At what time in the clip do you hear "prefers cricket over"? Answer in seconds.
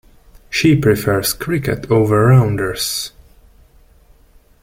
0.75-2.25